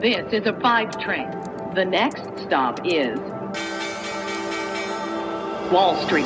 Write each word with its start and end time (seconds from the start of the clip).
This 0.00 0.32
is 0.32 0.46
a 0.46 0.58
five 0.62 0.96
train. 0.98 1.28
The 1.74 1.84
next 1.84 2.22
stop 2.46 2.80
is 2.86 3.18
Wall 5.70 5.94
Street. 6.06 6.24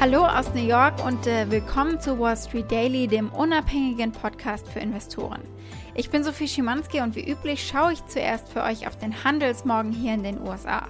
Hallo 0.00 0.26
aus 0.26 0.52
New 0.54 0.66
York 0.66 0.94
und 1.06 1.28
äh, 1.28 1.48
willkommen 1.48 2.00
zu 2.00 2.18
Wall 2.18 2.36
Street 2.36 2.68
Daily, 2.72 3.06
dem 3.06 3.28
unabhängigen 3.28 4.10
Podcast 4.10 4.66
für 4.66 4.80
Investoren. 4.80 5.42
Ich 5.94 6.10
bin 6.10 6.24
Sophie 6.24 6.48
Schimanski 6.48 7.02
und 7.02 7.14
wie 7.14 7.30
üblich 7.30 7.64
schaue 7.64 7.92
ich 7.92 8.04
zuerst 8.06 8.48
für 8.48 8.64
euch 8.64 8.88
auf 8.88 8.98
den 8.98 9.22
Handelsmorgen 9.22 9.92
hier 9.92 10.14
in 10.14 10.24
den 10.24 10.42
USA. 10.42 10.88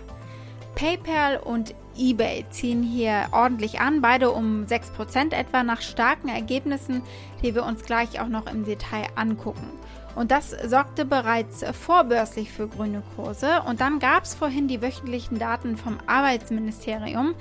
PayPal 0.76 1.36
und 1.36 1.74
eBay 1.98 2.44
ziehen 2.50 2.82
hier 2.82 3.26
ordentlich 3.32 3.80
an, 3.80 4.00
beide 4.00 4.30
um 4.30 4.64
6% 4.66 5.34
etwa 5.34 5.62
nach 5.62 5.82
starken 5.82 6.28
Ergebnissen, 6.28 7.02
die 7.42 7.54
wir 7.54 7.64
uns 7.64 7.84
gleich 7.84 8.20
auch 8.20 8.28
noch 8.28 8.46
im 8.46 8.64
Detail 8.64 9.06
angucken. 9.16 9.68
Und 10.14 10.30
das 10.30 10.50
sorgte 10.50 11.04
bereits 11.04 11.64
vorbörslich 11.72 12.50
für 12.50 12.66
grüne 12.66 13.02
Kurse. 13.14 13.62
Und 13.66 13.80
dann 13.80 13.98
gab 13.98 14.24
es 14.24 14.34
vorhin 14.34 14.66
die 14.66 14.82
wöchentlichen 14.82 15.38
Daten 15.38 15.76
vom 15.76 15.98
Arbeitsministerium. 16.06 17.34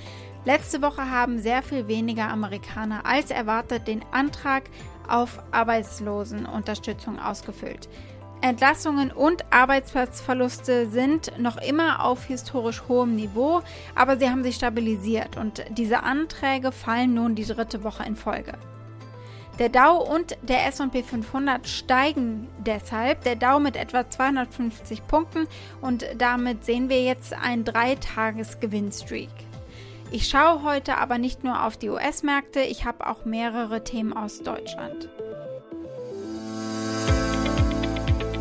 Letzte 0.44 0.80
Woche 0.82 1.10
haben 1.10 1.40
sehr 1.40 1.62
viel 1.62 1.88
weniger 1.88 2.28
Amerikaner 2.28 3.04
als 3.04 3.30
erwartet 3.30 3.88
den 3.88 4.04
Antrag 4.12 4.64
auf 5.08 5.40
Arbeitslosenunterstützung 5.50 7.18
ausgefüllt. 7.18 7.88
Entlassungen 8.40 9.10
und 9.10 9.44
Arbeitsplatzverluste 9.52 10.88
sind 10.88 11.38
noch 11.38 11.56
immer 11.56 12.04
auf 12.04 12.24
historisch 12.24 12.84
hohem 12.88 13.16
Niveau, 13.16 13.62
aber 13.96 14.16
sie 14.16 14.30
haben 14.30 14.44
sich 14.44 14.54
stabilisiert 14.54 15.36
und 15.36 15.64
diese 15.70 16.04
Anträge 16.04 16.70
fallen 16.70 17.14
nun 17.14 17.34
die 17.34 17.44
dritte 17.44 17.82
Woche 17.82 18.04
in 18.04 18.14
Folge. 18.14 18.52
Der 19.58 19.70
Dow 19.70 19.96
und 19.96 20.38
der 20.42 20.66
SP 20.70 21.02
500 21.02 21.66
steigen 21.66 22.46
deshalb, 22.58 23.24
der 23.24 23.34
Dow 23.34 23.58
mit 23.58 23.74
etwa 23.74 24.08
250 24.08 25.04
Punkten 25.08 25.48
und 25.80 26.06
damit 26.16 26.64
sehen 26.64 26.88
wir 26.88 27.02
jetzt 27.02 27.32
einen 27.32 27.64
Dreitages-Gewinnstreak. 27.64 29.30
Ich 30.12 30.28
schaue 30.28 30.62
heute 30.62 30.96
aber 30.98 31.18
nicht 31.18 31.42
nur 31.42 31.64
auf 31.64 31.76
die 31.76 31.90
US-Märkte, 31.90 32.60
ich 32.60 32.84
habe 32.84 33.08
auch 33.08 33.24
mehrere 33.24 33.82
Themen 33.82 34.12
aus 34.12 34.42
Deutschland. 34.42 35.08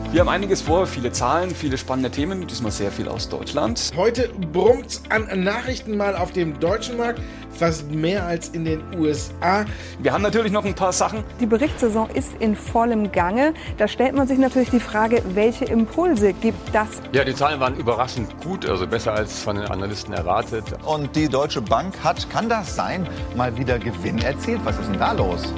Wir 0.10 0.22
haben 0.22 0.30
einiges 0.30 0.62
vor, 0.62 0.88
viele 0.88 1.12
Zahlen, 1.12 1.54
viele 1.54 1.78
spannende 1.78 2.10
Themen, 2.10 2.48
diesmal 2.48 2.72
sehr 2.72 2.94
viel 2.94 3.10
aus 3.10 3.28
Deutschland. 3.28 3.92
Heute 3.98 4.30
brummt 4.54 5.02
an 5.10 5.44
Nachrichten 5.44 5.98
mal 5.98 6.16
auf 6.16 6.32
dem 6.32 6.58
deutschen 6.62 6.96
Markt, 6.96 7.20
fast 7.52 7.92
mehr 7.92 8.26
als 8.26 8.48
in 8.50 8.64
den 8.64 8.82
USA. 8.98 9.66
Wir 10.00 10.14
haben 10.14 10.22
natürlich 10.22 10.54
noch 10.54 10.64
ein 10.64 10.76
paar 10.76 10.94
Sachen. 10.94 11.26
Die 11.42 11.46
Berichtssaison 11.46 12.10
ist 12.12 12.30
in 12.40 12.56
vollem 12.56 13.12
Gange. 13.12 13.54
Da 13.78 13.90
stellt 13.90 14.16
man 14.16 14.30
sich 14.30 14.40
natürlich 14.40 14.70
die 14.70 14.80
Frage, 14.80 15.22
welche 15.34 15.66
Impulse 15.66 16.32
gibt 16.32 16.74
das? 16.74 16.88
Ja, 17.12 17.26
die 17.26 17.36
Zahlen 17.36 17.60
waren 17.60 17.76
überraschend 17.76 18.30
gut, 18.42 18.66
also 18.66 18.88
besser 18.88 19.14
als 19.14 19.42
von 19.42 19.58
den 19.58 19.66
Analysten 19.66 20.14
erwartet. 20.14 20.64
Und 20.86 21.14
die 21.18 21.28
Deutsche 21.28 21.62
Bank 21.62 21.94
hat, 22.02 22.30
kann 22.30 22.48
das 22.48 22.74
sein, 22.78 23.06
mal 23.36 23.58
wieder 23.58 23.78
Gewinn 23.78 24.20
erzielt? 24.20 24.62
Was 24.64 24.80
ist 24.80 24.90
denn 24.90 25.00
da 25.00 25.12
los? 25.12 25.54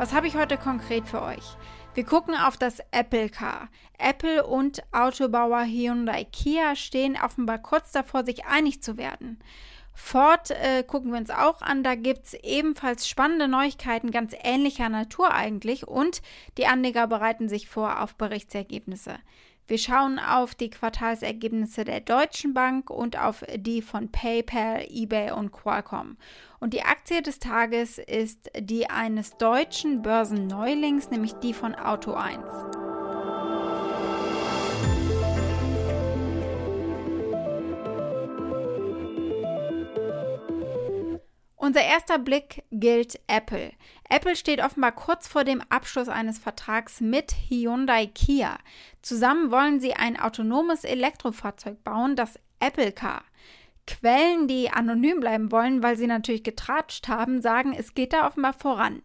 Was 0.00 0.14
habe 0.14 0.26
ich 0.26 0.34
heute 0.34 0.56
konkret 0.56 1.06
für 1.06 1.20
euch? 1.20 1.44
Wir 1.92 2.06
gucken 2.06 2.34
auf 2.34 2.56
das 2.56 2.78
Apple 2.90 3.28
Car. 3.28 3.68
Apple 3.98 4.46
und 4.46 4.82
Autobauer 4.92 5.64
Hyundai 5.64 6.24
Kia 6.24 6.74
stehen 6.74 7.18
offenbar 7.22 7.58
kurz 7.58 7.92
davor, 7.92 8.24
sich 8.24 8.46
einig 8.46 8.82
zu 8.82 8.96
werden. 8.96 9.38
Ford 9.92 10.52
äh, 10.52 10.84
gucken 10.84 11.12
wir 11.12 11.18
uns 11.18 11.28
auch 11.28 11.60
an. 11.60 11.82
Da 11.82 11.96
gibt 11.96 12.28
es 12.28 12.32
ebenfalls 12.32 13.10
spannende 13.10 13.46
Neuigkeiten 13.46 14.10
ganz 14.10 14.34
ähnlicher 14.42 14.88
Natur 14.88 15.34
eigentlich 15.34 15.86
und 15.86 16.22
die 16.56 16.66
Anleger 16.66 17.06
bereiten 17.06 17.50
sich 17.50 17.68
vor 17.68 18.00
auf 18.00 18.14
Berichtsergebnisse. 18.14 19.18
Wir 19.70 19.78
schauen 19.78 20.18
auf 20.18 20.56
die 20.56 20.68
Quartalsergebnisse 20.68 21.84
der 21.84 22.00
Deutschen 22.00 22.54
Bank 22.54 22.90
und 22.90 23.16
auf 23.16 23.44
die 23.54 23.82
von 23.82 24.10
PayPal, 24.10 24.84
eBay 24.90 25.30
und 25.30 25.52
Qualcomm. 25.52 26.16
Und 26.58 26.74
die 26.74 26.82
Aktie 26.82 27.22
des 27.22 27.38
Tages 27.38 27.98
ist 27.98 28.50
die 28.58 28.90
eines 28.90 29.36
deutschen 29.36 30.02
Börsenneulings, 30.02 31.10
nämlich 31.10 31.34
die 31.34 31.54
von 31.54 31.76
Auto 31.76 32.14
1. 32.14 32.40
Unser 41.54 41.84
erster 41.84 42.18
Blick 42.18 42.64
gilt 42.72 43.20
Apple. 43.28 43.70
Apple 44.12 44.34
steht 44.34 44.60
offenbar 44.62 44.90
kurz 44.90 45.28
vor 45.28 45.44
dem 45.44 45.62
Abschluss 45.68 46.08
eines 46.08 46.38
Vertrags 46.38 47.00
mit 47.00 47.32
Hyundai 47.48 48.06
Kia. 48.06 48.58
Zusammen 49.02 49.52
wollen 49.52 49.78
sie 49.78 49.94
ein 49.94 50.18
autonomes 50.18 50.82
Elektrofahrzeug 50.82 51.84
bauen, 51.84 52.16
das 52.16 52.38
Apple 52.58 52.90
Car. 52.90 53.22
Quellen, 53.86 54.48
die 54.48 54.70
anonym 54.70 55.20
bleiben 55.20 55.52
wollen, 55.52 55.82
weil 55.82 55.96
sie 55.96 56.08
natürlich 56.08 56.42
getratscht 56.42 57.06
haben, 57.06 57.40
sagen, 57.40 57.72
es 57.76 57.94
geht 57.94 58.12
da 58.12 58.26
offenbar 58.26 58.52
voran. 58.52 59.02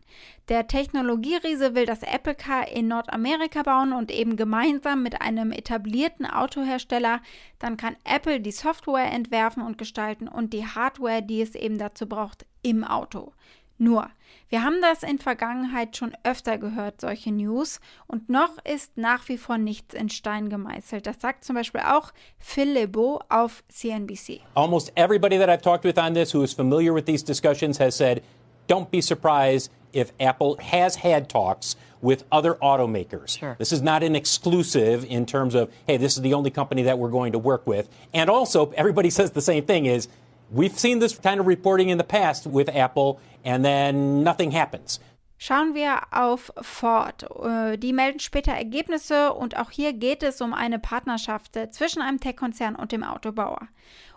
Der 0.49 0.67
Technologieriese 0.67 1.75
will 1.75 1.85
das 1.85 2.01
Apple 2.01 2.35
Car 2.35 2.67
in 2.67 2.87
Nordamerika 2.87 3.61
bauen 3.61 3.93
und 3.93 4.11
eben 4.11 4.35
gemeinsam 4.35 5.03
mit 5.03 5.21
einem 5.21 5.51
etablierten 5.51 6.25
Autohersteller. 6.25 7.21
Dann 7.59 7.77
kann 7.77 7.95
Apple 8.03 8.41
die 8.41 8.51
Software 8.51 9.11
entwerfen 9.11 9.61
und 9.61 9.77
gestalten 9.77 10.27
und 10.27 10.51
die 10.51 10.65
Hardware, 10.65 11.21
die 11.21 11.41
es 11.41 11.53
eben 11.53 11.77
dazu 11.77 12.07
braucht, 12.07 12.45
im 12.63 12.83
Auto. 12.83 13.33
Nur, 13.77 14.09
wir 14.49 14.63
haben 14.63 14.81
das 14.81 15.03
in 15.03 15.19
Vergangenheit 15.19 15.97
schon 15.97 16.13
öfter 16.23 16.57
gehört, 16.57 17.01
solche 17.01 17.31
News, 17.31 17.79
und 18.07 18.29
noch 18.29 18.57
ist 18.63 18.97
nach 18.97 19.27
wie 19.27 19.37
vor 19.37 19.57
nichts 19.57 19.93
in 19.93 20.09
Stein 20.09 20.49
gemeißelt. 20.49 21.05
Das 21.05 21.19
sagt 21.19 21.43
zum 21.43 21.55
Beispiel 21.55 21.81
auch 21.81 22.13
Phil 22.37 22.71
LeBeau 22.71 23.19
auf 23.29 23.63
CNBC. 23.67 24.41
Almost 24.53 24.91
everybody 24.95 25.37
that 25.37 25.49
I've 25.49 25.61
talked 25.61 25.83
with 25.83 25.97
on 25.97 26.13
this 26.13 26.33
who 26.33 26.43
is 26.43 26.53
familiar 26.53 26.93
with 26.93 27.05
these 27.05 27.23
discussions 27.23 27.79
has 27.79 27.95
said, 27.95 28.21
don't 28.67 28.89
be 28.89 29.01
surprised 29.01 29.71
if 29.93 30.11
Apple 30.19 30.57
has 30.59 30.97
had 30.97 31.29
talks 31.29 31.75
with 32.01 32.23
other 32.31 32.55
automakers. 32.55 33.37
Sure. 33.39 33.55
This 33.57 33.71
is 33.71 33.81
not 33.81 34.03
an 34.03 34.15
exclusive 34.15 35.05
in 35.05 35.25
terms 35.25 35.55
of, 35.55 35.71
hey, 35.87 35.97
this 35.97 36.15
is 36.15 36.21
the 36.21 36.33
only 36.33 36.51
company 36.51 36.83
that 36.83 36.99
we're 36.99 37.09
going 37.09 37.31
to 37.31 37.39
work 37.39 37.65
with. 37.65 37.89
And 38.13 38.29
also, 38.29 38.71
everybody 38.71 39.09
says 39.17 39.31
the 39.31 39.41
same 39.41 39.65
thing 39.65 39.85
is, 39.85 40.07
We've 40.53 40.77
seen 40.77 40.99
this 40.99 41.19
kind 41.19 41.39
of 41.39 41.47
reporting 41.47 41.89
in 41.89 41.97
the 41.97 42.03
past 42.03 42.45
with 42.45 42.69
Apple, 42.69 43.19
and 43.43 43.63
then 43.63 44.23
nothing 44.23 44.51
happens. 44.51 44.99
Schauen 45.37 45.75
wir 45.75 46.01
auf 46.11 46.53
Ford. 46.61 47.23
Äh, 47.43 47.77
die 47.77 47.91
melden 47.91 48.19
später 48.19 48.53
Ergebnisse 48.53 49.33
und 49.33 49.57
auch 49.57 49.69
hier 49.69 49.91
geht 49.91 50.23
es 50.23 50.39
um 50.39 50.53
eine 50.53 50.79
Partnerschaft 50.79 51.59
zwischen 51.71 52.01
einem 52.01 52.21
Tech-Konzern 52.21 52.75
und 52.75 52.93
dem 52.93 53.03
Autobauer. 53.03 53.67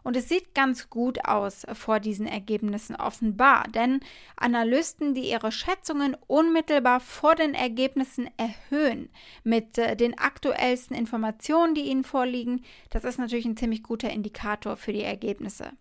Und 0.05 0.17
es 0.17 0.29
sieht 0.29 0.55
ganz 0.55 0.91
gut 0.91 1.25
aus 1.25 1.67
vor 1.73 1.99
diesen 1.99 2.27
Ergebnissen 2.27 2.95
offenbar, 2.95 3.65
denn 3.65 4.01
Analysten, 4.37 5.15
die 5.15 5.29
ihre 5.29 5.51
Schätzungen 5.51 6.17
unmittelbar 6.29 7.01
vor 7.01 7.35
den 7.35 7.55
Ergebnissen 7.55 8.31
erhöhen 8.37 9.11
mit 9.43 9.77
äh, 9.77 9.97
den 9.97 10.17
aktuellsten 10.17 10.97
Informationen, 10.97 11.75
die 11.75 11.89
ihnen 11.89 12.05
vorliegen, 12.05 12.65
das 12.91 13.03
ist 13.03 13.19
natürlich 13.19 13.45
ein 13.45 13.57
ziemlich 13.57 13.83
guter 13.83 14.11
Indikator 14.11 14.77
für 14.77 14.93
die 14.93 15.03
Ergebnisse. 15.03 15.73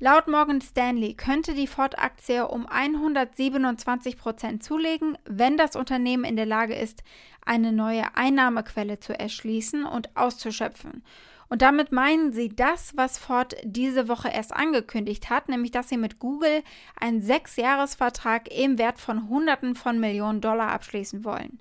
Laut 0.00 0.26
Morgan 0.26 0.60
Stanley 0.60 1.14
könnte 1.14 1.54
die 1.54 1.68
Ford-Aktie 1.68 2.48
um 2.48 2.66
127 2.66 4.18
Prozent 4.18 4.64
zulegen, 4.64 5.16
wenn 5.24 5.56
das 5.56 5.76
Unternehmen 5.76 6.24
in 6.24 6.34
der 6.34 6.46
Lage 6.46 6.74
ist, 6.74 7.04
eine 7.46 7.72
neue 7.72 8.16
Einnahmequelle 8.16 8.98
zu 8.98 9.16
erschließen 9.16 9.84
und 9.86 10.16
auszuschöpfen. 10.16 11.04
Und 11.48 11.62
damit 11.62 11.92
meinen 11.92 12.32
sie 12.32 12.48
das, 12.48 12.96
was 12.96 13.18
Ford 13.18 13.54
diese 13.62 14.08
Woche 14.08 14.28
erst 14.28 14.52
angekündigt 14.52 15.30
hat, 15.30 15.48
nämlich 15.48 15.70
dass 15.70 15.88
sie 15.88 15.98
mit 15.98 16.18
Google 16.18 16.64
einen 16.98 17.22
Sechsjahresvertrag 17.22 18.52
im 18.52 18.78
Wert 18.78 18.98
von 18.98 19.28
Hunderten 19.28 19.76
von 19.76 20.00
Millionen 20.00 20.40
Dollar 20.40 20.70
abschließen 20.70 21.24
wollen. 21.24 21.60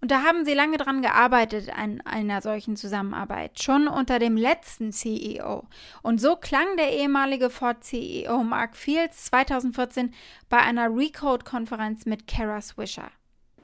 Und 0.00 0.12
da 0.12 0.22
haben 0.22 0.44
sie 0.44 0.54
lange 0.54 0.76
dran 0.76 1.02
gearbeitet 1.02 1.76
an 1.76 2.00
einer 2.02 2.40
solchen 2.40 2.76
Zusammenarbeit, 2.76 3.60
schon 3.60 3.88
unter 3.88 4.20
dem 4.20 4.36
letzten 4.36 4.92
CEO. 4.92 5.64
Und 6.02 6.20
so 6.20 6.36
klang 6.36 6.76
der 6.76 6.92
ehemalige 6.92 7.50
Ford-CEO 7.50 8.44
Mark 8.44 8.76
Fields 8.76 9.24
2014 9.26 10.14
bei 10.48 10.58
einer 10.58 10.88
Recode-Konferenz 10.88 12.06
mit 12.06 12.28
Kara 12.28 12.60
Swisher. 12.60 13.10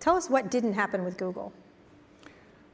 Tell 0.01 0.15
us 0.15 0.29
what 0.29 0.53
didn't 0.53 0.77
happen 0.77 1.05
with 1.05 1.17
Google. 1.17 1.53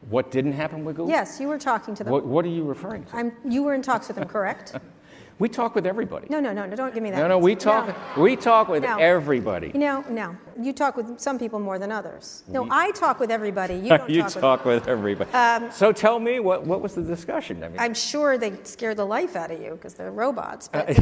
What 0.09 0.33
didn't 0.33 0.57
happen 0.57 0.87
with 0.87 0.97
Google? 0.97 1.15
Yes, 1.15 1.39
you 1.39 1.47
were 1.47 1.59
talking 1.59 1.95
to 1.95 2.03
them. 2.03 2.13
What, 2.13 2.25
what 2.25 2.47
are 2.47 2.51
you 2.51 2.67
referring 2.67 3.05
to? 3.05 3.17
I'm, 3.17 3.33
you 3.45 3.63
were 3.63 3.75
in 3.75 3.83
talks 3.83 4.09
with 4.09 4.17
them, 4.17 4.27
correct? 4.27 4.73
We 5.41 5.49
talk 5.49 5.75
with 5.75 5.87
everybody. 5.87 6.27
No, 6.29 6.39
no, 6.39 6.53
no, 6.53 6.67
no, 6.67 6.77
don't 6.77 6.93
give 6.93 7.03
me 7.03 7.11
that. 7.11 7.17
No, 7.17 7.27
no, 7.27 7.39
we 7.39 7.57
talk. 7.57 7.97
We 8.19 8.37
talk 8.37 8.69
with 8.69 8.83
No. 8.83 8.99
everybody. 8.99 9.73
No, 9.75 10.05
no. 10.11 10.37
You 10.61 10.75
talk 10.75 10.99
with 10.99 11.19
some 11.19 11.39
people 11.39 11.59
more 11.59 11.79
than 11.79 11.91
others. 11.91 12.43
No, 12.47 12.69
I 12.71 12.91
talk 12.91 13.19
with 13.19 13.31
everybody. 13.31 13.77
You 13.77 13.89
don't 13.89 14.11
you 14.17 14.21
talk, 14.21 14.33
talk 14.33 14.65
with. 14.67 14.83
with 14.83 14.89
everybody. 14.89 15.33
Um, 15.33 15.71
so 15.73 15.93
tell 15.93 16.21
me, 16.21 16.41
what, 16.41 16.67
what 16.67 16.83
was 16.83 16.95
the 16.95 17.01
discussion? 17.03 17.65
I 17.65 17.69
mean, 17.69 17.79
I'm 17.81 17.95
sure 17.95 18.37
they 18.37 18.53
scare 18.65 18.95
the 18.95 19.07
life 19.07 19.35
out 19.35 19.51
of 19.51 19.63
you 19.63 19.71
because 19.71 19.95
they're 19.95 20.13
robots. 20.13 20.69
But 20.69 20.99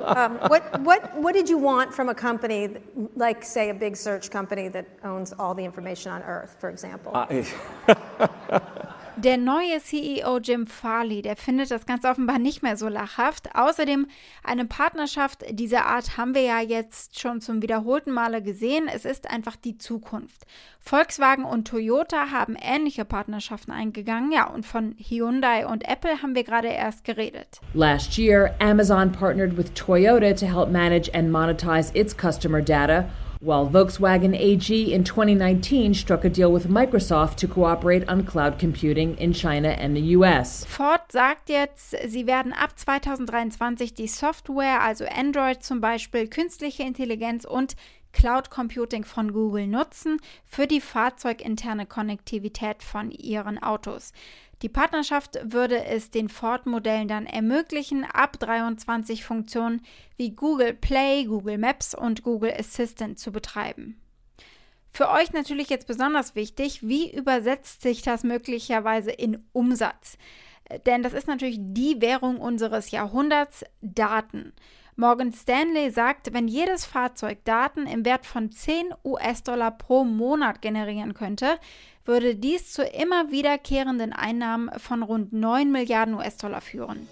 um, 0.00 0.38
what, 0.48 0.80
what, 0.80 1.16
what 1.16 1.32
did 1.32 1.48
you 1.48 1.58
want 1.58 1.94
from 1.94 2.08
a 2.08 2.14
company 2.14 2.66
that- 2.66 2.82
like, 3.14 3.44
say, 3.44 3.70
a 3.70 3.74
big 3.74 3.96
search 3.96 4.30
company 4.30 4.66
that 4.68 4.84
owns 5.04 5.32
all 5.38 5.54
the 5.54 5.64
information 5.64 6.10
on 6.10 6.24
Earth, 6.24 6.56
for 6.58 6.70
example? 6.70 7.12
Der 9.18 9.38
neue 9.38 9.80
CEO 9.80 10.40
Jim 10.40 10.66
Farley, 10.66 11.22
der 11.22 11.36
findet 11.36 11.70
das 11.70 11.86
ganz 11.86 12.04
offenbar 12.04 12.38
nicht 12.38 12.62
mehr 12.62 12.76
so 12.76 12.86
lachhaft. 12.86 13.48
Außerdem 13.54 14.08
eine 14.44 14.66
Partnerschaft 14.66 15.42
dieser 15.52 15.86
Art 15.86 16.18
haben 16.18 16.34
wir 16.34 16.42
ja 16.42 16.60
jetzt 16.60 17.18
schon 17.18 17.40
zum 17.40 17.62
wiederholten 17.62 18.12
Male 18.12 18.42
gesehen. 18.42 18.90
Es 18.94 19.06
ist 19.06 19.30
einfach 19.30 19.56
die 19.56 19.78
Zukunft. 19.78 20.44
Volkswagen 20.80 21.46
und 21.46 21.66
Toyota 21.66 22.30
haben 22.30 22.56
ähnliche 22.60 23.06
Partnerschaften 23.06 23.72
eingegangen. 23.72 24.32
Ja, 24.32 24.50
und 24.50 24.66
von 24.66 24.94
Hyundai 24.98 25.66
und 25.66 25.88
Apple 25.88 26.20
haben 26.20 26.34
wir 26.34 26.44
gerade 26.44 26.68
erst 26.68 27.04
geredet. 27.04 27.60
Last 27.72 28.18
year, 28.18 28.54
Amazon 28.60 29.10
partnered 29.12 29.56
with 29.56 29.72
Toyota 29.74 30.34
to 30.34 30.44
help 30.44 30.70
manage 30.70 31.10
and 31.14 31.30
monetize 31.30 31.90
its 31.96 32.14
customer 32.14 32.60
data, 32.60 33.08
while 33.46 33.64
Volkswagen 33.64 34.34
AG 34.34 34.68
in 34.68 35.04
2019 35.04 35.94
struck 35.94 36.24
a 36.24 36.28
deal 36.28 36.52
with 36.52 36.66
Microsoft 36.68 37.36
to 37.36 37.46
cooperate 37.46 38.06
on 38.08 38.24
cloud 38.24 38.58
computing 38.58 39.16
in 39.18 39.32
China 39.32 39.68
and 39.68 39.96
the 39.96 40.16
US. 40.16 40.64
Ford 40.64 41.00
sagt 41.12 41.48
jetzt, 41.48 41.94
sie 42.08 42.26
werden 42.26 42.52
ab 42.52 42.76
2023 42.76 43.94
die 43.94 44.08
Software, 44.08 44.82
also 44.82 45.04
Android 45.06 45.62
zum 45.62 45.80
Beispiel, 45.80 46.26
künstliche 46.26 46.82
Intelligenz 46.82 47.44
und 47.44 47.76
Cloud 48.12 48.50
Computing 48.50 49.04
von 49.04 49.32
Google 49.32 49.66
nutzen 49.66 50.18
für 50.46 50.66
die 50.66 50.80
fahrzeuginterne 50.80 51.84
Konnektivität 51.86 52.82
von 52.82 53.10
ihren 53.10 53.62
Autos. 53.62 54.12
Die 54.62 54.68
Partnerschaft 54.68 55.38
würde 55.42 55.84
es 55.84 56.10
den 56.10 56.28
Ford-Modellen 56.28 57.08
dann 57.08 57.26
ermöglichen, 57.26 58.04
ab 58.04 58.38
23 58.38 59.24
Funktionen 59.24 59.82
wie 60.16 60.30
Google 60.30 60.72
Play, 60.72 61.24
Google 61.24 61.58
Maps 61.58 61.94
und 61.94 62.22
Google 62.22 62.54
Assistant 62.58 63.18
zu 63.18 63.32
betreiben. 63.32 64.00
Für 64.90 65.10
euch 65.10 65.34
natürlich 65.34 65.68
jetzt 65.68 65.86
besonders 65.86 66.34
wichtig, 66.34 66.88
wie 66.88 67.14
übersetzt 67.14 67.82
sich 67.82 68.00
das 68.00 68.24
möglicherweise 68.24 69.10
in 69.10 69.44
Umsatz? 69.52 70.16
Denn 70.86 71.02
das 71.02 71.12
ist 71.12 71.28
natürlich 71.28 71.58
die 71.60 72.00
Währung 72.00 72.38
unseres 72.38 72.90
Jahrhunderts, 72.90 73.64
Daten. 73.82 74.54
Morgan 74.98 75.30
Stanley 75.34 75.90
sagt, 75.90 76.32
wenn 76.32 76.48
jedes 76.48 76.86
Fahrzeug 76.86 77.44
Daten 77.44 77.86
im 77.86 78.06
Wert 78.06 78.24
von 78.24 78.50
10 78.50 78.94
US-Dollar 79.04 79.70
pro 79.72 80.04
Monat 80.04 80.62
generieren 80.62 81.12
könnte, 81.12 81.58
würde 82.06 82.34
dies 82.34 82.72
zu 82.72 82.82
immer 82.82 83.30
wiederkehrenden 83.30 84.14
Einnahmen 84.14 84.70
von 84.78 85.02
rund 85.02 85.34
9 85.34 85.70
Milliarden 85.70 86.14
US-Dollar 86.14 86.62
führen. 86.62 87.06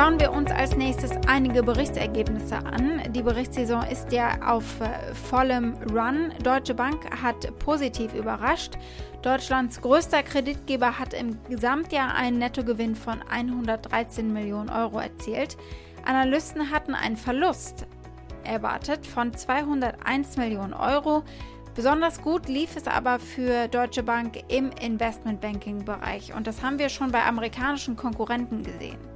Schauen 0.00 0.18
wir 0.18 0.32
uns 0.32 0.50
als 0.50 0.76
nächstes 0.76 1.10
einige 1.26 1.62
Berichtsergebnisse 1.62 2.56
an. 2.56 3.02
Die 3.12 3.20
Berichtssaison 3.20 3.82
ist 3.82 4.10
ja 4.12 4.40
auf 4.40 4.80
äh, 4.80 5.14
vollem 5.14 5.74
Run. 5.92 6.32
Deutsche 6.42 6.72
Bank 6.72 7.04
hat 7.22 7.46
positiv 7.58 8.14
überrascht. 8.14 8.78
Deutschlands 9.20 9.78
größter 9.82 10.22
Kreditgeber 10.22 10.98
hat 10.98 11.12
im 11.12 11.36
Gesamtjahr 11.50 12.14
einen 12.14 12.38
Nettogewinn 12.38 12.96
von 12.96 13.20
113 13.30 14.32
Millionen 14.32 14.70
Euro 14.70 15.00
erzielt. 15.00 15.58
Analysten 16.06 16.70
hatten 16.70 16.94
einen 16.94 17.18
Verlust 17.18 17.86
erwartet 18.42 19.04
von 19.04 19.34
201 19.34 20.38
Millionen 20.38 20.72
Euro. 20.72 21.24
Besonders 21.74 22.22
gut 22.22 22.48
lief 22.48 22.74
es 22.74 22.86
aber 22.86 23.18
für 23.18 23.68
Deutsche 23.68 24.02
Bank 24.02 24.44
im 24.48 24.70
Investmentbanking-Bereich 24.70 26.32
und 26.34 26.46
das 26.46 26.62
haben 26.62 26.78
wir 26.78 26.88
schon 26.88 27.12
bei 27.12 27.22
amerikanischen 27.22 27.96
Konkurrenten 27.96 28.62
gesehen. 28.62 29.09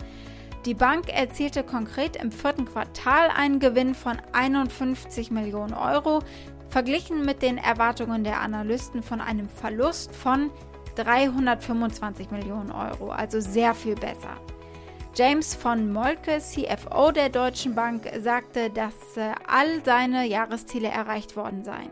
Die 0.66 0.72
Bank 0.74 1.14
erzielte 1.14 1.62
konkret 1.62 2.16
im 2.16 2.32
vierten 2.32 2.64
Quartal 2.64 3.28
einen 3.36 3.58
Gewinn 3.58 3.94
von 3.94 4.16
51 4.32 5.30
Millionen 5.30 5.74
Euro, 5.74 6.20
verglichen 6.70 7.26
mit 7.26 7.42
den 7.42 7.58
Erwartungen 7.58 8.24
der 8.24 8.40
Analysten 8.40 9.02
von 9.02 9.20
einem 9.20 9.46
Verlust 9.46 10.14
von 10.14 10.50
325 10.96 12.30
Millionen 12.30 12.70
Euro, 12.72 13.10
also 13.10 13.40
sehr 13.40 13.74
viel 13.74 13.94
besser. 13.94 14.38
James 15.14 15.54
von 15.54 15.92
Molke, 15.92 16.38
CFO 16.38 17.12
der 17.12 17.28
Deutschen 17.28 17.74
Bank, 17.74 18.10
sagte, 18.22 18.70
dass 18.70 18.94
äh, 19.16 19.32
all 19.46 19.84
seine 19.84 20.26
Jahresziele 20.26 20.88
erreicht 20.88 21.36
worden 21.36 21.62
seien. 21.62 21.90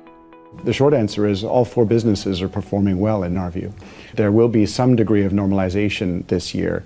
The 0.64 0.72
short 0.72 0.94
answer 0.94 1.26
is 1.26 1.44
all 1.44 1.64
four 1.64 1.84
businesses 1.86 2.40
are 2.40 2.48
performing 2.48 2.98
well 2.98 3.22
in 3.24 3.36
our 3.36 3.50
view. 3.50 3.70
There 4.16 4.32
will 4.32 4.48
be 4.48 4.66
some 4.66 4.96
degree 4.96 5.26
of 5.26 5.32
normalization 5.32 6.26
this 6.26 6.54
year. 6.54 6.82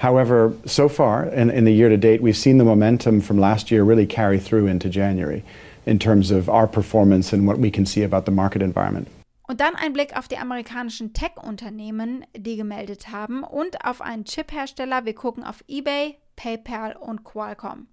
However, 0.00 0.54
so 0.64 0.88
far 0.88 1.26
in, 1.26 1.50
in 1.50 1.66
the 1.66 1.74
year 1.74 1.90
to 1.90 1.98
date, 1.98 2.22
we've 2.22 2.34
seen 2.34 2.56
the 2.56 2.64
momentum 2.64 3.20
from 3.20 3.38
last 3.38 3.70
year 3.70 3.84
really 3.84 4.06
carry 4.06 4.38
through 4.38 4.66
into 4.66 4.88
January 4.88 5.44
in 5.84 5.98
terms 5.98 6.30
of 6.30 6.48
our 6.48 6.66
performance 6.66 7.34
and 7.34 7.46
what 7.46 7.58
we 7.58 7.70
can 7.70 7.84
see 7.84 8.02
about 8.02 8.24
the 8.24 8.30
market 8.30 8.62
environment. 8.62 9.08
Und 9.46 9.60
dann 9.60 9.74
ein 9.76 9.92
Blick 9.92 10.16
auf 10.16 10.26
die 10.26 10.38
amerikanischen 10.38 11.12
Tech-Unternehmen, 11.12 12.24
die 12.34 12.56
gemeldet 12.56 13.10
haben 13.10 13.44
und 13.44 13.84
auf 13.84 14.00
einen 14.00 14.24
Chip-Hersteller. 14.24 15.04
Wir 15.04 15.14
gucken 15.14 15.44
auf 15.44 15.62
eBay, 15.68 16.16
PayPal 16.34 16.96
und 16.96 17.22
Qualcomm. 17.22 17.88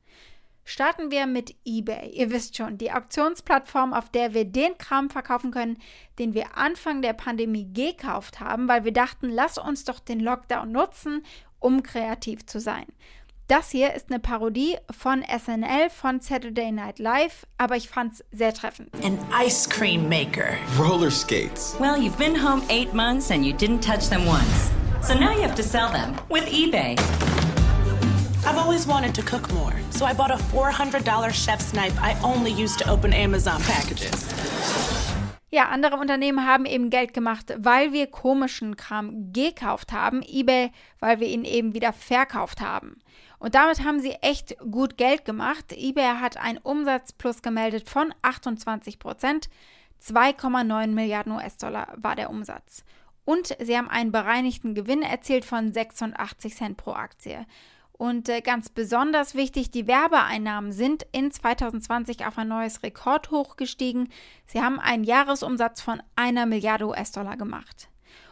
Starten 0.69 1.11
wir 1.11 1.27
mit 1.27 1.55
eBay. 1.63 2.09
Ihr 2.09 2.29
wisst 2.29 2.57
schon, 2.57 2.77
die 2.77 2.91
Auktionsplattform, 2.91 3.93
auf 3.93 4.09
der 4.09 4.33
wir 4.33 4.43
den 4.43 4.77
Kram 4.77 5.09
verkaufen 5.09 5.49
können, 5.49 5.77
den 6.19 6.33
wir 6.33 6.57
Anfang 6.57 7.01
der 7.01 7.13
Pandemie 7.13 7.71
gekauft 7.71 8.41
haben, 8.41 8.67
weil 8.67 8.83
wir 8.83 8.91
dachten, 8.91 9.29
lass 9.29 9.57
uns 9.57 9.85
doch 9.85 9.99
den 9.99 10.19
Lockdown 10.19 10.69
nutzen, 10.69 11.23
um 11.59 11.83
kreativ 11.83 12.45
zu 12.45 12.59
sein. 12.59 12.85
Das 13.47 13.69
hier 13.69 13.93
ist 13.93 14.07
eine 14.09 14.19
Parodie 14.19 14.75
von 14.91 15.23
SNL 15.23 15.89
von 15.89 16.19
Saturday 16.19 16.69
Night 16.69 16.99
Live, 16.99 17.47
aber 17.57 17.77
ich 17.77 17.87
fand's 17.87 18.21
sehr 18.33 18.53
treffend. 18.53 18.89
An 19.05 19.17
ice 19.31 19.69
cream 19.69 20.09
maker. 20.09 20.57
Roller 20.77 21.09
skates. 21.09 21.73
Well, 21.79 21.97
you've 21.97 22.17
been 22.17 22.35
home 22.35 22.61
eight 22.69 22.93
months 22.93 23.31
and 23.31 23.45
you 23.45 23.53
didn't 23.53 23.79
touch 23.79 24.09
them 24.09 24.25
once. 24.25 24.69
So 25.01 25.13
now 25.13 25.31
you 25.31 25.41
have 25.43 25.55
to 25.55 25.63
sell 25.63 25.89
them 25.89 26.15
with 26.29 26.43
eBay. 26.47 26.99
I've 28.45 28.57
always 28.57 28.85
wanted 28.85 29.15
to 29.15 29.21
cook 29.21 29.49
more, 29.53 29.73
so 29.91 30.05
I 30.05 30.13
bought 30.13 30.31
a 30.31 30.37
$400 30.51 31.31
chef's 31.31 31.73
knife 31.73 31.97
I 32.01 32.19
only 32.23 32.51
use 32.51 32.75
to 32.77 32.89
open 32.89 33.13
Amazon 33.13 33.61
packages. 33.61 34.26
Ja, 35.49 35.69
andere 35.69 35.95
Unternehmen 35.95 36.45
haben 36.45 36.65
eben 36.65 36.89
Geld 36.89 37.13
gemacht, 37.13 37.53
weil 37.57 37.93
wir 37.93 38.07
komischen 38.07 38.75
Kram 38.75 39.31
gekauft 39.31 39.93
haben. 39.93 40.21
eBay, 40.21 40.71
weil 40.99 41.21
wir 41.21 41.27
ihn 41.27 41.45
eben 41.45 41.73
wieder 41.73 41.93
verkauft 41.93 42.59
haben. 42.59 42.99
Und 43.39 43.55
damit 43.55 43.83
haben 43.83 44.01
sie 44.01 44.11
echt 44.21 44.57
gut 44.59 44.97
Geld 44.97 45.23
gemacht. 45.23 45.71
eBay 45.71 46.17
hat 46.19 46.37
einen 46.37 46.57
Umsatzplus 46.57 47.41
gemeldet 47.41 47.87
von 47.87 48.13
28 48.23 48.99
Prozent. 48.99 49.49
2,9 50.03 50.87
Milliarden 50.87 51.31
US-Dollar 51.31 51.93
war 51.95 52.15
der 52.15 52.29
Umsatz. 52.29 52.83
Und 53.23 53.55
sie 53.59 53.77
haben 53.77 53.89
einen 53.89 54.11
bereinigten 54.11 54.73
Gewinn 54.73 55.01
erzielt 55.01 55.45
von 55.45 55.71
86 55.71 56.55
Cent 56.55 56.77
pro 56.77 56.91
Aktie. 56.91 57.45
Und 57.97 58.29
äh, 58.29 58.41
ganz 58.41 58.69
besonders 58.69 59.33
wichtig, 59.33 59.71
die 59.71 59.87
Werbeeinnahmen 59.87 60.71
sind 60.71 61.05
in 61.11 61.31
2020 61.31 62.25
auf 62.25 62.37
ein 62.37 62.47
neues 62.47 62.83
Rekordhoch 62.83 63.57
gestiegen. 63.57 64.09
Sie 64.45 64.61
haben 64.61 64.79
einen 64.79 65.03
Jahresumsatz 65.03 65.81
von 65.81 66.01
einer 66.15 66.45
Milliarde 66.45 66.87
US-Dollar 66.87 67.37
gemacht. 67.37 67.89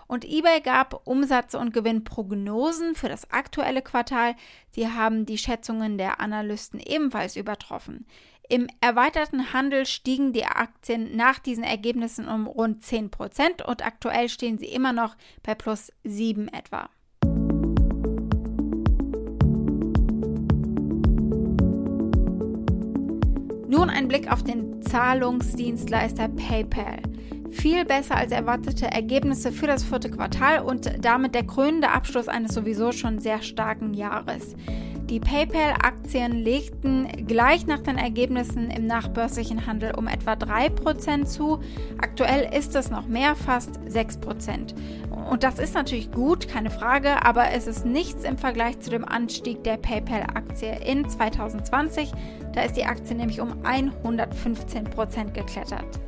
Und 0.07 0.23
eBay 0.23 0.61
gab 0.61 1.07
Umsatz- 1.07 1.55
und 1.55 1.73
Gewinnprognosen 1.73 2.93
für 2.93 3.09
das 3.09 3.31
aktuelle 3.31 3.81
Quartal. 3.81 4.35
Sie 4.69 4.87
haben 4.87 5.25
die 5.25 5.39
Schätzungen 5.39 5.97
der 5.97 6.19
Analysten 6.19 6.79
ebenfalls 6.79 7.35
übertroffen. 7.35 8.05
Im 8.47 8.67
erweiterten 8.79 9.53
Handel 9.53 9.87
stiegen 9.87 10.31
die 10.31 10.45
Aktien 10.45 11.15
nach 11.15 11.39
diesen 11.39 11.63
Ergebnissen 11.63 12.27
um 12.27 12.45
rund 12.45 12.83
10% 12.83 13.63
und 13.63 13.83
aktuell 13.83 14.29
stehen 14.29 14.59
sie 14.59 14.67
immer 14.67 14.93
noch 14.93 15.15
bei 15.41 15.55
plus 15.55 15.91
7 16.03 16.49
etwa. 16.49 16.89
Nun 23.85 23.93
ein 23.93 24.07
Blick 24.07 24.31
auf 24.31 24.41
den 24.41 24.81
Zahlungsdienstleister 24.81 26.27
PayPal. 26.29 27.03
Viel 27.51 27.85
besser 27.85 28.15
als 28.15 28.31
erwartete 28.31 28.87
Ergebnisse 28.87 29.51
für 29.51 29.67
das 29.67 29.83
vierte 29.83 30.09
Quartal 30.09 30.61
und 30.61 30.91
damit 31.05 31.35
der 31.35 31.45
krönende 31.45 31.91
Abschluss 31.91 32.27
eines 32.27 32.55
sowieso 32.55 32.91
schon 32.91 33.19
sehr 33.19 33.43
starken 33.43 33.93
Jahres. 33.93 34.55
Die 35.07 35.19
PayPal-Aktien 35.19 36.31
legten 36.31 37.27
gleich 37.27 37.67
nach 37.67 37.81
den 37.81 37.99
Ergebnissen 37.99 38.71
im 38.71 38.87
nachbörslichen 38.87 39.67
Handel 39.67 39.93
um 39.95 40.07
etwa 40.07 40.33
3% 40.33 41.25
zu. 41.25 41.59
Aktuell 41.99 42.51
ist 42.57 42.75
es 42.75 42.89
noch 42.89 43.05
mehr, 43.05 43.35
fast 43.35 43.77
6%. 43.81 44.73
Und 45.29 45.43
das 45.43 45.57
ist 45.57 45.73
natürlich 45.73 46.11
gut, 46.11 46.47
keine 46.47 46.69
Frage, 46.69 47.25
aber 47.25 47.51
es 47.51 47.65
ist 47.65 47.85
nichts 47.85 48.23
im 48.23 48.37
Vergleich 48.37 48.79
zu 48.79 48.91
dem 48.91 49.03
Anstieg 49.03 49.63
der 49.63 49.77
PayPal-Aktie 49.77 50.79
in 50.85 51.09
2020. 51.09 52.11
Da 52.53 52.61
ist 52.61 52.77
die 52.77 52.85
Aktie 52.85 53.15
nämlich 53.15 53.41
um 53.41 53.63
115% 53.63 55.31
geklettert. 55.31 55.99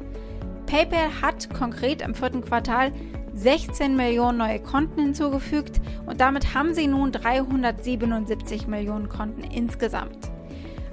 PayPal 0.68 1.22
hat 1.22 1.52
konkret 1.54 2.02
im 2.02 2.14
vierten 2.14 2.42
Quartal 2.42 2.92
16 3.34 3.96
Millionen 3.96 4.38
neue 4.38 4.60
Konten 4.60 5.02
hinzugefügt 5.02 5.82
und 6.06 6.22
damit 6.22 6.54
haben 6.54 6.74
sie 6.74 6.88
nun 6.88 7.12
377 7.12 8.68
Millionen 8.68 9.10
Konten 9.10 9.44
insgesamt. 9.44 10.37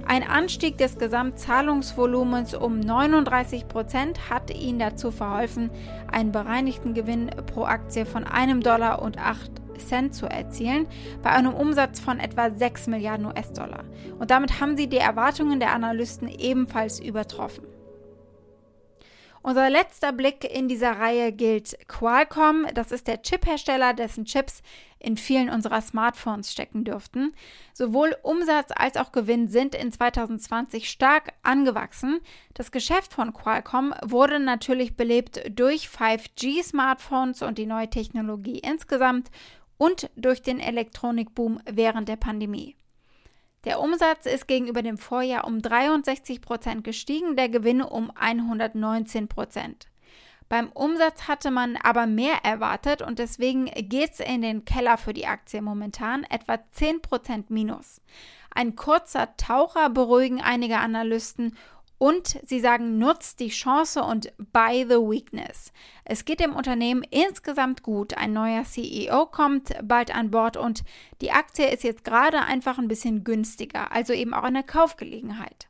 Ein 0.07 0.21
Anstieg 0.21 0.77
des 0.77 0.99
Gesamtzahlungsvolumens 0.99 2.53
um 2.53 2.79
39 2.79 3.67
Prozent 3.67 4.29
hat 4.29 4.55
ihnen 4.55 4.77
dazu 4.77 5.09
verholfen, 5.09 5.71
einen 6.11 6.31
bereinigten 6.31 6.93
Gewinn 6.93 7.31
pro 7.47 7.63
Aktie 7.63 8.05
von 8.05 8.23
einem 8.23 8.61
Dollar 8.61 9.01
und 9.01 9.17
8 9.17 9.51
Cent 9.79 10.13
zu 10.13 10.27
erzielen, 10.27 10.85
bei 11.23 11.31
einem 11.31 11.55
Umsatz 11.55 11.99
von 11.99 12.19
etwa 12.19 12.51
6 12.51 12.85
Milliarden 12.87 13.25
US-Dollar. 13.25 13.83
Und 14.19 14.29
damit 14.29 14.61
haben 14.61 14.77
sie 14.77 14.87
die 14.87 14.97
Erwartungen 14.97 15.59
der 15.59 15.73
Analysten 15.73 16.27
ebenfalls 16.27 16.99
übertroffen. 16.99 17.65
Unser 19.45 19.69
letzter 19.69 20.11
Blick 20.11 20.43
in 20.43 20.67
dieser 20.67 20.93
Reihe 20.93 21.31
gilt 21.31 21.77
Qualcomm. 21.87 22.65
Das 22.73 22.91
ist 22.91 23.05
der 23.05 23.21
Chiphersteller, 23.21 23.93
dessen 23.93 24.25
Chips 24.25 24.63
in 24.97 25.17
vielen 25.17 25.51
unserer 25.51 25.81
Smartphones 25.81 26.51
stecken 26.51 26.83
dürften. 26.83 27.31
Sowohl 27.71 28.17
Umsatz 28.23 28.71
als 28.75 28.97
auch 28.97 29.11
Gewinn 29.11 29.47
sind 29.47 29.75
in 29.75 29.91
2020 29.91 30.89
stark 30.89 31.33
angewachsen. 31.43 32.21
Das 32.55 32.71
Geschäft 32.71 33.13
von 33.13 33.33
Qualcomm 33.33 33.93
wurde 34.03 34.39
natürlich 34.39 34.97
belebt 34.97 35.39
durch 35.51 35.89
5G-Smartphones 35.89 37.43
und 37.43 37.59
die 37.59 37.67
neue 37.67 37.91
Technologie 37.91 38.57
insgesamt 38.57 39.29
und 39.77 40.09
durch 40.15 40.41
den 40.41 40.59
Elektronikboom 40.59 41.59
während 41.71 42.09
der 42.09 42.15
Pandemie. 42.15 42.75
Der 43.65 43.79
Umsatz 43.79 44.27
ist 44.27 44.47
gegenüber 44.47 44.83
dem 44.83 44.97
Vorjahr 44.97 45.45
um 45.45 45.59
63 45.59 46.39
Prozent 46.39 46.83
gestiegen, 46.83 47.35
der 47.35 47.49
Gewinn 47.49 47.81
um 47.81 48.11
119 48.15 49.27
Prozent. 49.27 49.87
Beim 50.47 50.71
Umsatz 50.71 51.27
hatte 51.27 51.49
man 51.49 51.75
aber 51.77 52.05
mehr 52.05 52.43
erwartet 52.43 53.01
und 53.01 53.17
deswegen 53.17 53.65
geht 53.65 54.11
es 54.13 54.19
in 54.19 54.43
den 54.43 54.63
Keller 54.63 54.97
für 54.97 55.13
die 55.13 55.25
Aktie 55.25 55.63
momentan, 55.63 56.23
etwa 56.23 56.59
10% 56.75 57.45
minus. 57.49 58.01
Ein 58.53 58.75
kurzer 58.75 59.35
Taucher 59.37 59.89
beruhigen 59.89 60.41
einige 60.41 60.77
Analysten 60.77 61.57
und 61.97 62.39
sie 62.45 62.59
sagen, 62.59 62.97
nutzt 62.97 63.39
die 63.39 63.49
Chance 63.49 64.03
und 64.03 64.33
buy 64.51 64.85
the 64.87 64.95
weakness. 64.95 65.71
Es 66.03 66.25
geht 66.25 66.39
dem 66.39 66.55
Unternehmen 66.55 67.03
insgesamt 67.09 67.83
gut. 67.83 68.17
Ein 68.17 68.33
neuer 68.33 68.63
CEO 68.63 69.25
kommt 69.27 69.73
bald 69.83 70.13
an 70.13 70.31
Bord 70.31 70.57
und 70.57 70.83
die 71.21 71.31
Aktie 71.31 71.67
ist 71.67 71.83
jetzt 71.83 72.03
gerade 72.03 72.41
einfach 72.41 72.77
ein 72.77 72.87
bisschen 72.87 73.23
günstiger, 73.23 73.91
also 73.91 74.13
eben 74.13 74.33
auch 74.33 74.43
eine 74.43 74.63
Kaufgelegenheit. 74.63 75.67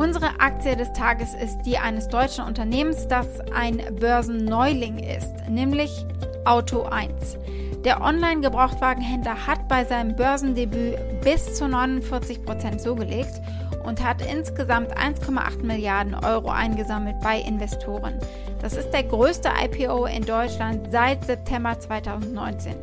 Unsere 0.00 0.40
Aktie 0.40 0.76
des 0.76 0.90
Tages 0.94 1.34
ist 1.34 1.58
die 1.66 1.76
eines 1.76 2.08
deutschen 2.08 2.44
Unternehmens, 2.44 3.06
das 3.06 3.40
ein 3.52 3.82
Börsenneuling 4.00 4.98
ist, 4.98 5.34
nämlich 5.50 6.06
Auto 6.46 6.84
1. 6.84 7.36
Der 7.84 8.02
Online-Gebrauchtwagenhändler 8.02 9.46
hat 9.46 9.66
bei 9.66 9.86
seinem 9.86 10.14
Börsendebüt 10.14 10.98
bis 11.22 11.54
zu 11.54 11.66
49 11.66 12.44
Prozent 12.44 12.82
zugelegt 12.82 13.40
und 13.84 14.04
hat 14.04 14.20
insgesamt 14.20 14.94
1,8 14.98 15.62
Milliarden 15.62 16.14
Euro 16.14 16.50
eingesammelt 16.50 17.16
bei 17.20 17.38
Investoren. 17.40 18.18
Das 18.60 18.74
ist 18.74 18.90
der 18.90 19.04
größte 19.04 19.48
IPO 19.64 20.04
in 20.04 20.26
Deutschland 20.26 20.92
seit 20.92 21.24
September 21.24 21.78
2019. 21.78 22.74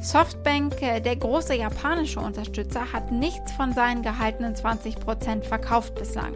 Softbank, 0.00 0.80
äh, 0.80 1.00
der 1.00 1.16
große 1.16 1.56
japanische 1.56 2.20
Unterstützer, 2.20 2.92
hat 2.92 3.10
nichts 3.10 3.50
von 3.52 3.72
seinen 3.72 4.02
gehaltenen 4.02 4.54
20 4.54 5.00
Prozent 5.00 5.44
verkauft 5.44 5.96
bislang. 5.96 6.34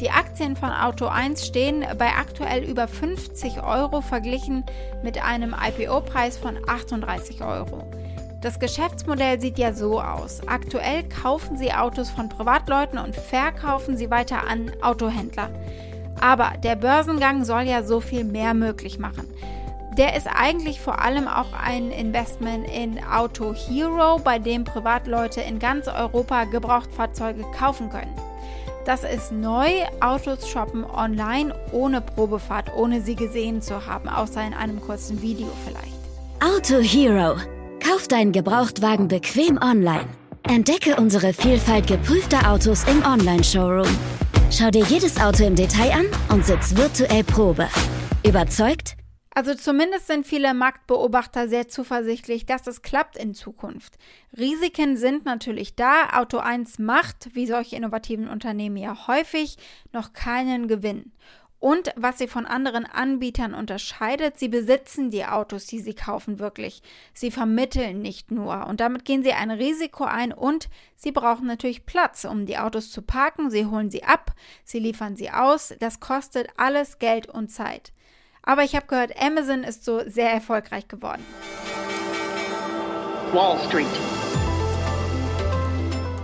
Die 0.00 0.10
Aktien 0.10 0.56
von 0.56 0.70
Auto 0.70 1.06
1 1.06 1.46
stehen 1.46 1.82
bei 1.96 2.08
aktuell 2.08 2.64
über 2.64 2.86
50 2.86 3.62
Euro 3.62 4.02
verglichen 4.02 4.62
mit 5.02 5.24
einem 5.24 5.54
IPO-Preis 5.54 6.36
von 6.36 6.58
38 6.68 7.42
Euro. 7.42 7.82
Das 8.42 8.60
Geschäftsmodell 8.60 9.40
sieht 9.40 9.58
ja 9.58 9.72
so 9.72 9.98
aus. 9.98 10.46
Aktuell 10.46 11.02
kaufen 11.08 11.56
sie 11.56 11.72
Autos 11.72 12.10
von 12.10 12.28
Privatleuten 12.28 12.98
und 12.98 13.16
verkaufen 13.16 13.96
sie 13.96 14.10
weiter 14.10 14.46
an 14.46 14.70
Autohändler. 14.82 15.48
Aber 16.20 16.52
der 16.62 16.76
Börsengang 16.76 17.46
soll 17.46 17.62
ja 17.62 17.82
so 17.82 18.00
viel 18.00 18.24
mehr 18.24 18.52
möglich 18.52 18.98
machen. 18.98 19.26
Der 19.96 20.14
ist 20.14 20.26
eigentlich 20.26 20.78
vor 20.78 21.00
allem 21.00 21.26
auch 21.26 21.54
ein 21.58 21.90
Investment 21.90 22.68
in 22.68 23.02
Auto 23.02 23.54
Hero, 23.54 24.18
bei 24.18 24.38
dem 24.38 24.64
Privatleute 24.64 25.40
in 25.40 25.58
ganz 25.58 25.88
Europa 25.88 26.44
Gebrauchtfahrzeuge 26.44 27.44
kaufen 27.58 27.88
können. 27.88 28.25
Das 28.86 29.02
ist 29.02 29.32
neu, 29.32 29.68
Autos 30.00 30.48
shoppen 30.48 30.84
online 30.84 31.52
ohne 31.72 32.00
Probefahrt, 32.00 32.72
ohne 32.76 33.00
sie 33.00 33.16
gesehen 33.16 33.60
zu 33.60 33.84
haben, 33.84 34.08
außer 34.08 34.46
in 34.46 34.54
einem 34.54 34.80
kurzen 34.80 35.20
Video 35.20 35.48
vielleicht. 35.66 35.96
Auto 36.40 36.78
Hero. 36.78 37.34
Kauf 37.84 38.06
deinen 38.06 38.30
Gebrauchtwagen 38.30 39.08
bequem 39.08 39.58
online. 39.60 40.06
Entdecke 40.44 40.94
unsere 40.94 41.32
Vielfalt 41.32 41.88
geprüfter 41.88 42.48
Autos 42.48 42.84
im 42.84 43.04
Online-Showroom. 43.04 43.88
Schau 44.52 44.70
dir 44.70 44.84
jedes 44.84 45.20
Auto 45.20 45.42
im 45.42 45.56
Detail 45.56 45.90
an 45.90 46.06
und 46.28 46.46
sitz 46.46 46.76
virtuell 46.76 47.24
Probe. 47.24 47.66
Überzeugt? 48.24 48.96
Also 49.36 49.54
zumindest 49.54 50.06
sind 50.06 50.26
viele 50.26 50.54
Marktbeobachter 50.54 51.46
sehr 51.46 51.68
zuversichtlich, 51.68 52.46
dass 52.46 52.66
es 52.66 52.80
klappt 52.80 53.18
in 53.18 53.34
Zukunft. 53.34 53.98
Risiken 54.34 54.96
sind 54.96 55.26
natürlich 55.26 55.74
da. 55.74 56.18
Auto 56.18 56.38
1 56.38 56.78
macht, 56.78 57.34
wie 57.34 57.46
solche 57.46 57.76
innovativen 57.76 58.28
Unternehmen 58.28 58.78
ja 58.78 59.06
häufig, 59.08 59.58
noch 59.92 60.14
keinen 60.14 60.68
Gewinn. 60.68 61.12
Und 61.58 61.92
was 61.96 62.16
sie 62.16 62.28
von 62.28 62.46
anderen 62.46 62.86
Anbietern 62.86 63.52
unterscheidet, 63.52 64.38
sie 64.38 64.48
besitzen 64.48 65.10
die 65.10 65.26
Autos, 65.26 65.66
die 65.66 65.80
sie 65.80 65.94
kaufen, 65.94 66.38
wirklich. 66.38 66.80
Sie 67.12 67.30
vermitteln 67.30 68.00
nicht 68.00 68.30
nur. 68.30 68.66
Und 68.66 68.80
damit 68.80 69.04
gehen 69.04 69.22
sie 69.22 69.32
ein 69.32 69.50
Risiko 69.50 70.04
ein 70.04 70.32
und 70.32 70.70
sie 70.94 71.12
brauchen 71.12 71.46
natürlich 71.46 71.84
Platz, 71.84 72.24
um 72.24 72.46
die 72.46 72.56
Autos 72.56 72.90
zu 72.90 73.02
parken. 73.02 73.50
Sie 73.50 73.66
holen 73.66 73.90
sie 73.90 74.02
ab, 74.02 74.32
sie 74.64 74.78
liefern 74.78 75.14
sie 75.14 75.30
aus. 75.30 75.74
Das 75.78 76.00
kostet 76.00 76.48
alles 76.56 76.98
Geld 76.98 77.26
und 77.26 77.50
Zeit. 77.50 77.92
Aber 78.46 78.62
ich 78.62 78.74
habe 78.74 78.86
gehört, 78.86 79.12
Amazon 79.20 79.64
ist 79.64 79.84
so 79.84 80.00
sehr 80.06 80.30
erfolgreich 80.32 80.88
geworden. 80.88 81.22
Wall 83.32 83.58
Street. 83.66 83.86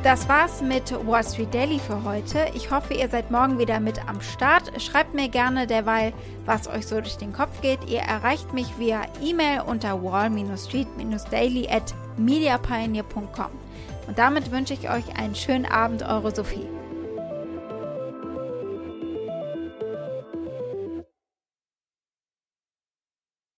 Das 0.04 0.28
war's 0.28 0.62
mit 0.62 0.92
Wall 1.06 1.22
Street 1.22 1.52
Daily 1.52 1.78
für 1.78 2.02
heute. 2.04 2.46
Ich 2.54 2.70
hoffe, 2.70 2.94
ihr 2.94 3.08
seid 3.08 3.30
morgen 3.30 3.58
wieder 3.58 3.78
mit 3.80 4.08
am 4.08 4.20
Start. 4.20 4.80
Schreibt 4.80 5.14
mir 5.14 5.28
gerne 5.28 5.66
derweil, 5.66 6.12
was 6.44 6.68
euch 6.68 6.86
so 6.86 7.00
durch 7.00 7.16
den 7.18 7.32
Kopf 7.32 7.60
geht. 7.60 7.88
Ihr 7.88 8.00
erreicht 8.00 8.52
mich 8.52 8.78
via 8.78 9.02
E-Mail 9.20 9.60
unter 9.60 10.02
wall-street-daily 10.02 11.68
at 11.68 11.94
mediapioneer.com. 12.16 13.50
Und 14.08 14.18
damit 14.18 14.50
wünsche 14.50 14.74
ich 14.74 14.90
euch 14.90 15.16
einen 15.16 15.34
schönen 15.34 15.66
Abend, 15.66 16.02
eure 16.02 16.34
Sophie. 16.34 16.66